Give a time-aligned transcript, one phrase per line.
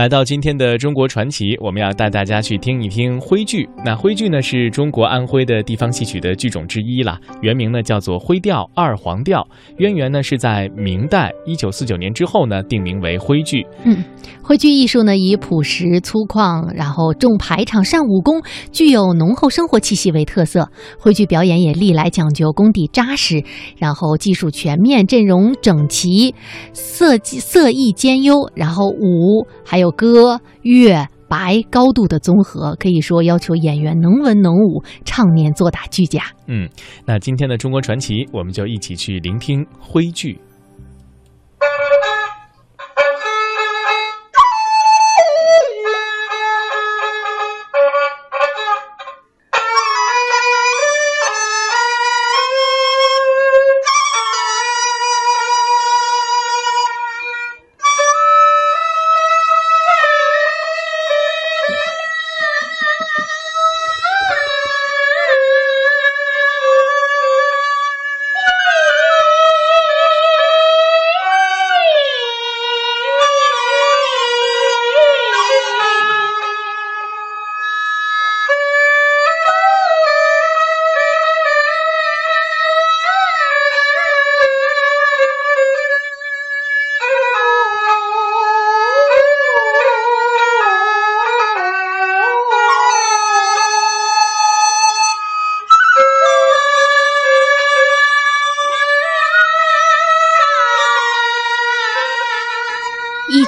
[0.00, 3.68] 来到今天的中国传奇，我们要带大家去听一听徽剧。
[3.84, 9.46] 那徽剧呢，是中国安徽的地方戏曲的剧种之一啦，原名呢叫做徽调、二黄调，
[9.76, 13.66] 渊源呢是在明代一九四九年之后呢，定名为徽剧。
[13.84, 14.02] 嗯，
[14.42, 18.40] 徽剧艺术呢以朴实粗犷，然后重排场、善武功，
[18.72, 20.70] 具有浓厚生活气息为特色。
[20.98, 23.44] 徽剧表演也历来讲究功底扎实，
[23.76, 26.34] 然后技术全面，阵容整齐，
[26.72, 36.22] 色色艺兼优，然后舞还有歌乐白高度的综合，可以说要求演员能文能武，唱念做打俱佳。
[36.46, 36.68] 嗯，
[37.04, 40.38] 那今天的中国传奇，我们就一起去聆听徽剧。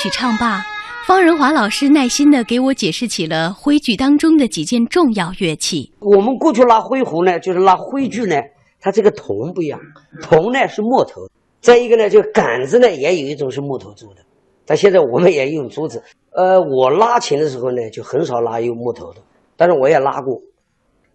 [0.00, 0.64] 曲唱罢，
[1.08, 5.92] 方仁华老师耐心的给我解释起了徽剧当中的几件重要乐器。
[5.98, 8.36] 我们过去拉徽胡呢，就是拉徽剧呢，
[8.80, 9.80] 它这个铜不一样，
[10.22, 11.22] 铜呢是木头，
[11.60, 14.20] 再一个呢，就杆子呢也有一种是木头做的，
[14.64, 16.00] 但现在我们也用竹子。
[16.30, 19.20] 呃，我拉琴的时候呢，就很少拉用木头的，
[19.56, 20.40] 但是我也拉过。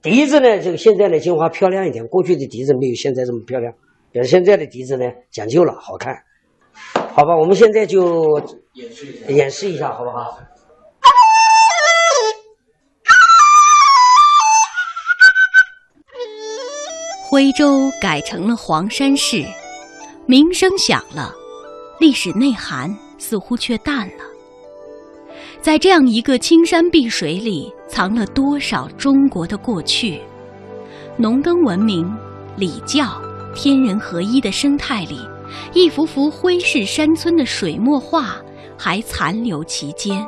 [0.02, 3.74] 笛子呢，这个现在的金花漂亮一点，过去的笛子没有现在这么漂亮，
[4.16, 6.14] 是现在的笛子呢讲究了，好看。
[7.16, 8.42] 好吧，我们现在就
[8.74, 10.40] 演示一下，演示一下，好不好？
[17.30, 19.46] 徽州改成了黄山市，
[20.26, 21.32] 名声响了，
[22.00, 24.24] 历史内涵似乎却淡了。
[25.62, 30.20] 在这样一个青山碧水里，藏了多少中国的过去？
[31.16, 32.12] 农耕文明、
[32.58, 33.22] 礼教、
[33.54, 35.20] 天人合一的生态里。
[35.74, 38.42] 一幅幅徽式山村的水墨画
[38.78, 40.26] 还残留其间，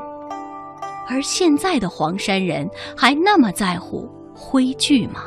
[1.09, 5.21] 而现在的黄山人还那么在乎徽剧吗？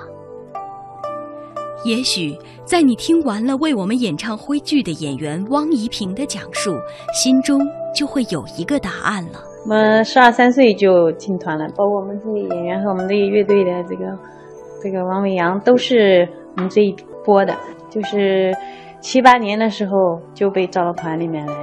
[1.85, 6.77] 也许在你听完了为我们演唱徽剧的演员汪怡萍的讲述，
[7.13, 7.61] 心中
[7.95, 9.41] 就会有一个答案了。
[9.65, 14.19] 我们十二三岁就进团了，包括我们这些演员和我们这个乐队的这个
[14.83, 17.55] 这个王伟阳都是我们这一波的，
[17.91, 18.55] 就是。
[19.01, 21.55] 七八年的时候就被招到团里面来，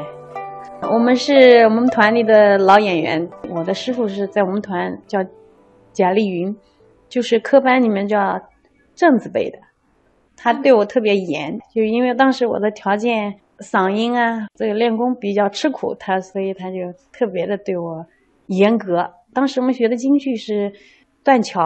[0.91, 3.29] 我们是我们团里的老演员。
[3.49, 5.19] 我的师傅是在我们团叫
[5.93, 6.55] 贾丽云，
[7.09, 8.41] 就是科班里面叫
[8.93, 9.57] 正字辈的。
[10.35, 16.77] 他对我特别严，就因为当时我的条件、嗓音啊，这个练功比较吃苦，他所以他就
[17.11, 18.05] 特别的对我
[18.47, 19.11] 严格。
[19.33, 20.73] 当时我们学的京剧是
[21.23, 21.61] 断桥、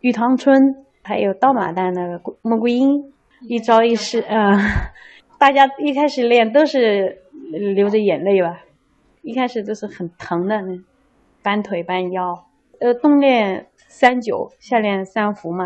[0.00, 3.12] 玉堂春，还有刀马旦那个穆桂英。
[3.48, 4.56] 一招一式啊，
[5.36, 7.21] 大家一开始练都是
[7.58, 8.64] 流着眼泪吧，
[9.20, 10.62] 一开始都是很疼的，
[11.42, 12.46] 搬腿搬腰。
[12.80, 15.64] 呃，冬练三九，夏练三伏嘛。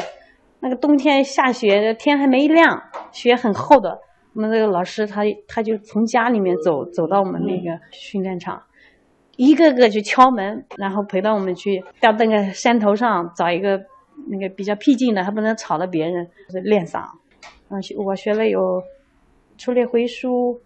[0.60, 2.82] 那个冬天下雪，天还没亮，
[3.12, 4.00] 雪很厚的。
[4.34, 8.62] 我们这个老师他他就从家里面走走到我们那个训练场，
[9.36, 13.84] 一个个去敲门，然后陪到我们去到那个山头上找一个
[14.28, 17.02] 那个比较僻静的，还不能吵到别人，是练嗓。
[17.68, 18.82] 嗯，我学了有
[19.56, 20.54] 《出猎回书》《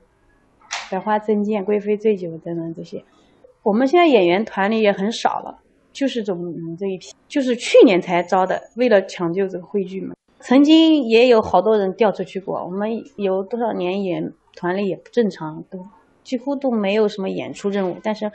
[0.90, 3.04] 百花争艳》《贵妃醉酒》等等这些。
[3.62, 5.58] 我们现在演员团里也很少了，
[5.92, 6.38] 就是总
[6.76, 10.14] 这一批，就是去年才招的，为了抢救这个汇剧嘛。
[10.40, 15.78] 曾经也有好多人调出去过，我们有多少年演团里也不正常，都
[16.24, 18.30] 几乎都没有什么演出任务，但是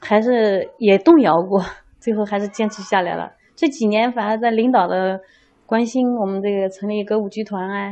[0.00, 1.64] 还是也动摇过，
[2.00, 3.32] 最后还是坚持下来了。
[3.56, 5.20] 这几年反而在领导的。
[5.66, 7.90] 关心我们这个成立歌舞剧团啊，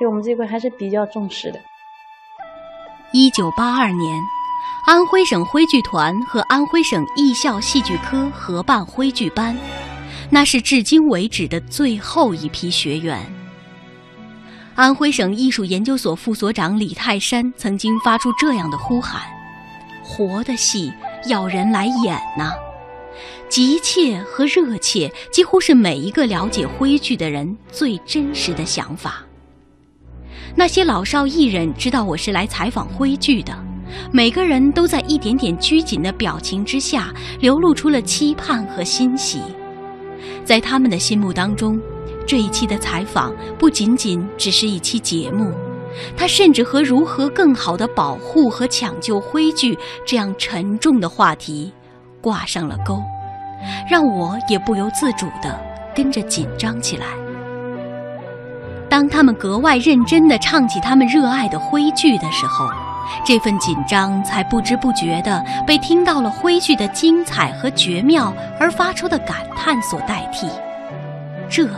[0.00, 1.60] 对我们这块还是比较重视的。
[3.12, 4.20] 一九八二年，
[4.86, 9.56] 安徽省徽剧团和安徽省艺校戏剧科合办徽剧班，
[10.30, 13.24] 那是至今为止的最后一批学员。
[14.74, 19.22] 安徽省艺术研究所副所长李泰山曾经发出这样的呼喊
[20.02, 20.92] ：“活的戏
[21.28, 22.52] 要人来演呐。
[23.48, 29.22] 急切和热切，几乎是每一个了解徽剧的人最真实的想法。
[30.56, 33.52] 那些老少艺人知道我是来采访徽剧的，
[34.12, 39.40] 每个人都在一点点拘谨的表情之下，流露出了期盼和欣喜。
[40.44, 41.80] 在他们的心目当中，
[42.24, 45.52] 这一期的采访不仅仅只是一期节目，
[46.16, 51.72] 它甚至和如何更好的保护和抢救徽剧这样沉重的话题
[52.20, 53.02] 挂上了钩。
[53.90, 55.58] 让我也不由自主地
[55.96, 57.23] 跟着紧张起来。
[58.94, 62.64] 当他们格外认真地唱起他们热爱的徽剧的时候，
[63.26, 70.46] 这份紧张才不知不觉地被听到了徽剧的精彩和绝妙而发出的感叹所代替。
[71.48, 71.68] 这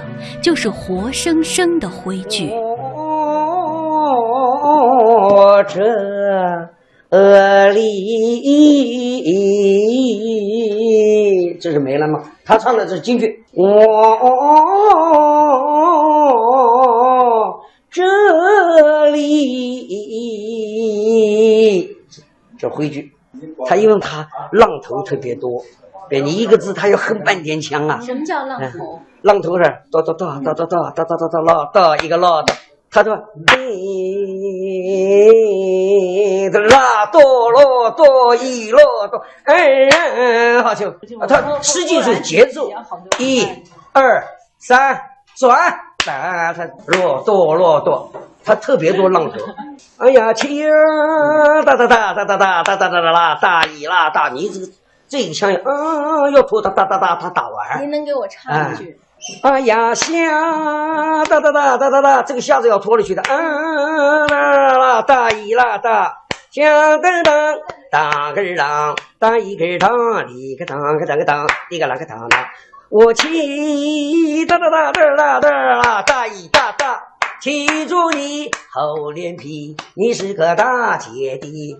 [0.42, 2.52] 就是活生生的徽剧。
[5.66, 5.80] 这
[7.70, 7.96] 里。
[11.58, 12.22] 这是没了吗？
[12.44, 13.42] 他唱的是京剧。
[13.54, 13.64] 哦，
[17.96, 19.96] 这里
[22.58, 23.10] 这徽剧，
[23.66, 25.62] 他因为他浪头特别多，
[26.10, 27.98] 对你一个字他要哼半天腔啊。
[28.04, 29.00] 什么叫浪头？
[29.22, 32.52] 浪头是哒哒哒哒哒哒哒哒哒啦哒一个啦的。
[32.90, 33.14] 他说
[33.48, 33.56] ：“哎，
[36.68, 38.78] 拉哆啰哆一啰
[39.10, 40.94] 哆，哎，好听。
[41.26, 42.70] 他实际是节奏，
[43.18, 43.46] 一、
[43.92, 44.22] 二、
[44.58, 45.00] 三，
[45.36, 45.74] 转，
[46.06, 48.10] 哒，他啰哆啰哆，
[48.44, 49.36] 他特别多浪头。
[49.98, 50.70] 哎呀，切，
[51.64, 54.66] 哒哒哒哒哒哒哒哒哒哒啦，大一啦大，你这个
[55.08, 57.82] 这个腔嗯，要拖哒哒哒哒，他打完。
[57.82, 58.98] 您能给我唱一句？”
[59.42, 60.12] 哎呀，下
[61.24, 63.22] 哒哒哒哒哒哒，这个下子要拖了去的。
[63.22, 66.18] 嗯啦啦，大一啦大，
[66.50, 66.64] 响
[67.00, 67.58] 噔噔，
[67.90, 72.44] 当个当，当一个当，一个当个当个当，一个啷个当当。
[72.98, 76.98] 我气哒哒哒哒哒哒啦，大姨大大，
[77.42, 81.76] 骑住你厚脸皮，你是个大姐弟。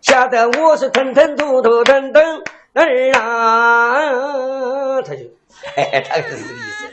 [0.00, 2.42] 吓得我是腾腾突突噔噔
[2.72, 5.24] 儿啊，他就。
[5.76, 6.86] 哎，他就是这个意思。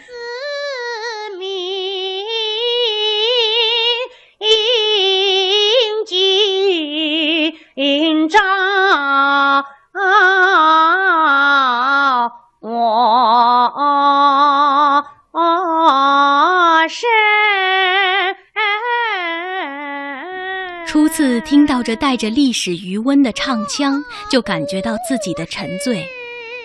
[20.98, 26.04] 初次听到这带着历史余温的唱腔，就感觉到自己的沉醉。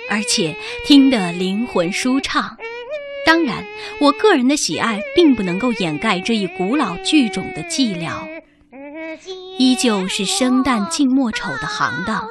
[0.08, 0.56] 而且
[0.87, 2.56] 听得灵魂舒畅，
[3.26, 3.62] 当然，
[4.00, 8.26] 我个人的喜爱并不能够掩盖这一古老剧种的寂寥。
[9.58, 12.26] 依旧是生旦净末丑的行当，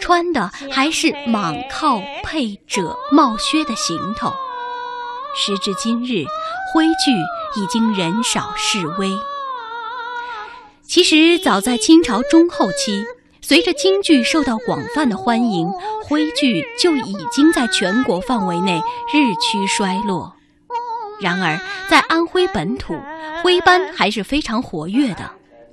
[0.00, 4.34] 穿的还是蟒靠配褶帽靴的行头。
[5.36, 6.24] 时至今日，
[6.74, 7.12] 徽剧
[7.60, 9.08] 已经人少势微。
[10.88, 13.02] 其实，早在清朝中后期。
[13.42, 15.68] 随着京剧受到广泛的欢迎，
[16.04, 18.80] 徽剧就已经在全国范围内
[19.12, 20.32] 日趋衰落。
[21.20, 22.94] 然而，在安徽本土，
[23.42, 25.30] 徽班还是非常活跃的。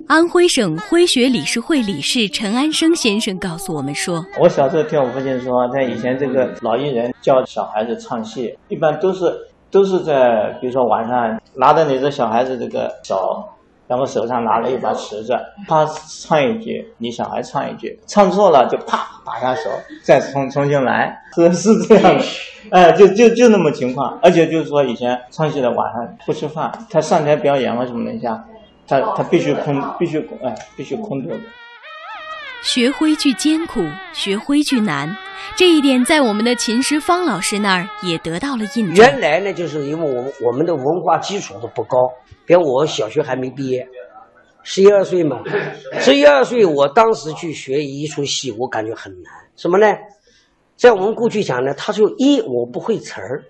[0.08, 9.32] 安徽省徽学理事会理事陈安生先生告诉我们说：“我小时候听我父亲说，他以前这个老艺人教小孩子唱戏，一般都是
[9.70, 13.42] 都是在比如说晚上拿着你的小孩子这个手。”
[13.86, 15.38] 然后手上拿了一把尺子，
[15.68, 15.84] 他
[16.20, 19.70] 唱一句，你小孩唱一句，唱错了就啪打下手，
[20.02, 22.24] 再重重新来，是是这样的，
[22.70, 24.18] 哎，就就就那么情况。
[24.22, 28.42] 而且就是说，以前唱戏的晚上不吃饭，他上台表演或什么一下，
[28.88, 31.40] 他他必须空，必须哎，必须空肚子。
[32.64, 33.82] 学徽剧艰苦，
[34.14, 35.14] 学徽剧难，
[35.54, 38.94] 这一点在我们的秦时方老师那儿也得到了印证。
[38.94, 41.98] 原来呢，就是因为我们我们的文化基础都不高，
[42.46, 43.86] 比如我小学还没毕业，
[44.62, 45.42] 十一二岁嘛，
[46.00, 49.30] 十一二岁，我当时去学一出戏，我感觉很难。
[49.56, 49.86] 什么呢？
[50.74, 53.44] 在我们过去讲呢，他说一我不会词儿，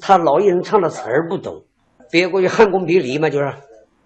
[0.00, 1.62] 他老艺人唱的词儿不懂，
[2.10, 3.46] 别过去汉宫别离嘛，就是。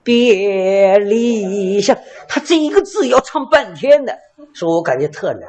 [0.06, 1.98] 别离香，
[2.28, 4.16] 他这一个字要唱半天的，
[4.54, 5.48] 说我感觉特难，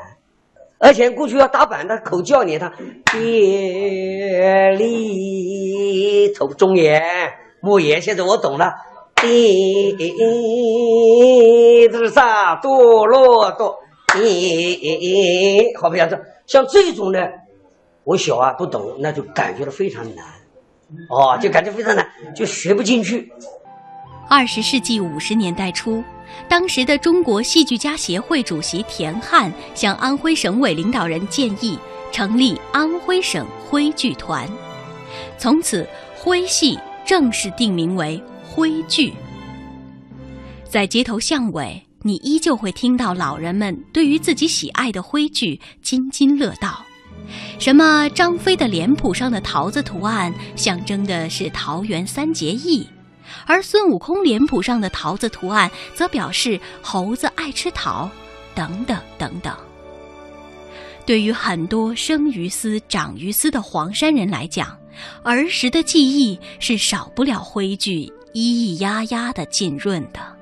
[0.79, 2.73] 而且过去要打板，他口叫你，他
[3.13, 7.03] 别离头中言
[7.61, 8.73] 木言，现在我懂了，
[9.21, 9.95] 滴
[11.91, 13.77] 这是啥哆啰哆，
[15.79, 17.19] 好不像这像这种呢，
[18.03, 20.25] 我小啊不懂，那就感觉到非常难，
[21.11, 23.31] 哦，就感觉非常难，就学不进去。
[24.29, 26.03] 二十世纪五十年代初，
[26.49, 31.79] 当时的中国戏剧家协会主席田汉向安徽省委领导人建议
[32.11, 34.45] 成立安徽省徽剧团，
[35.37, 39.13] 从此徽戏正式定名为徽剧。
[40.65, 46.83] 在街头巷尾，你依旧会听到老人们对于自己喜爱的徽剧津津乐道。
[47.59, 52.85] 什么张飞的脸谱上的桃子图案，象征的是桃园三结义。
[53.45, 58.09] 而孙悟空脸谱上的桃子图案，则表示猴子爱吃桃，
[58.55, 59.55] 等等等等。
[61.05, 64.77] 对于很多生于斯、长于斯的黄山人来讲，
[65.23, 70.36] 儿时的记忆是少不了徽剧咿咿呀呀的浸润的。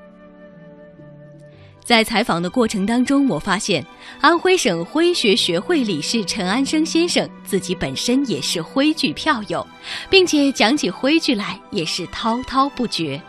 [1.86, 3.86] 在采访的过程当中，我发现
[4.20, 9.64] 安徽省徽学学会理事陈安生先生自己本身也是徽剧票友，
[10.10, 13.22] 并且讲起徽剧来也是滔滔不绝。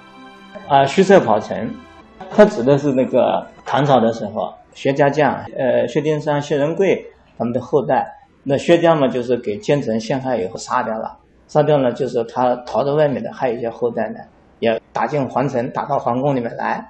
[0.68, 1.72] 啊，徐策跑城，
[2.32, 7.06] 他指的是那个唐朝的时候，薛家将，呃，薛丁山、薛仁贵
[7.38, 8.12] 他们的后代。
[8.42, 11.16] 那薛家嘛，就是给奸臣陷害以后杀掉了，
[11.48, 14.18] 杀掉了，就是他逃到外面的还有一些后代呢，
[14.58, 16.84] 也打进皇城，打到皇宫里面来。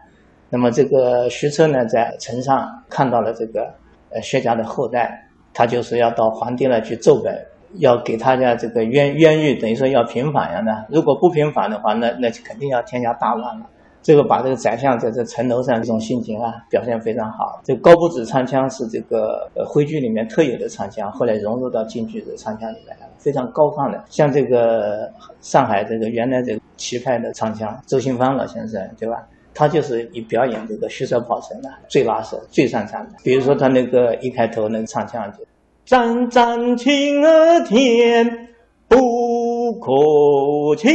[0.49, 3.73] 那么这个徐策呢，在城上看到了这个
[4.11, 10.61] 呃薛家的后代，他就是要到皇帝那去奏本，要给他家这个冤冤狱，等于说要平反呀。
[10.61, 13.65] 那如果不平反的话，那那就肯定要天下大乱了。
[14.01, 17.59] 这个把这个宰相在这城楼上这种心情啊，表现非常好。
[17.65, 24.01] 这高不止唱腔是这个呃徽剧里面特有的唱腔，后来融入到京剧的唱腔里面来了，非常高亢的。
[24.07, 25.11] 像这个
[25.41, 29.27] 上海这个原来这个旗派的唱腔，周新芳老先生，对吧？
[29.57, 33.13] 他就是以表演这个虚设跑城的最拿手、最擅长的。
[33.23, 35.39] 比如说他那个一开头那个唱腔就
[35.83, 38.49] “战战青儿天，
[38.87, 40.87] 不可欺”，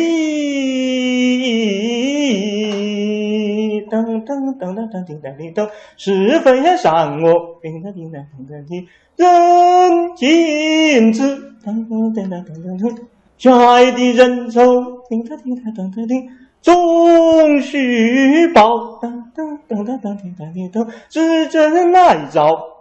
[3.91, 11.21] 噔噔噔噔噔叮当叮咚，是非善恶叮当叮当叮当叮，人尽知，
[11.65, 12.97] 噔噔噔噔噔噔，
[13.39, 14.63] 相爱的人走，
[15.09, 16.31] 叮当叮当噔噔叮。
[16.63, 22.79] 终须报，噔噔噔噔噔噔噔噔噔，只争来朝，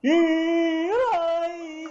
[0.00, 1.81] 雨来。